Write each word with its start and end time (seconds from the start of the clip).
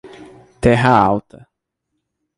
Terra 0.61 0.97
Alta 1.05 1.39